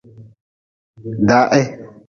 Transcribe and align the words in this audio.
Da 1.27 1.39
he. 1.53 1.61